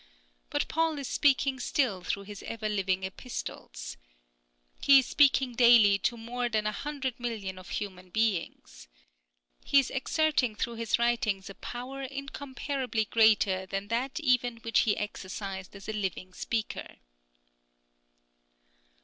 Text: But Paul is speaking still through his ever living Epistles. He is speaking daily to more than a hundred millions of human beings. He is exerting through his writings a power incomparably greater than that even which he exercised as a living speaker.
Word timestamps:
But 0.49 0.67
Paul 0.67 0.97
is 0.97 1.07
speaking 1.07 1.59
still 1.59 2.01
through 2.01 2.23
his 2.23 2.41
ever 2.47 2.67
living 2.67 3.03
Epistles. 3.03 3.97
He 4.81 4.97
is 4.97 5.05
speaking 5.05 5.53
daily 5.53 5.99
to 5.99 6.17
more 6.17 6.49
than 6.49 6.65
a 6.65 6.71
hundred 6.71 7.19
millions 7.19 7.59
of 7.59 7.69
human 7.69 8.09
beings. 8.09 8.87
He 9.63 9.77
is 9.77 9.91
exerting 9.91 10.55
through 10.55 10.77
his 10.77 10.97
writings 10.97 11.51
a 11.51 11.53
power 11.53 12.01
incomparably 12.01 13.05
greater 13.05 13.67
than 13.67 13.89
that 13.89 14.19
even 14.19 14.57
which 14.61 14.79
he 14.89 14.97
exercised 14.97 15.75
as 15.75 15.87
a 15.87 15.93
living 15.93 16.33
speaker. 16.33 16.95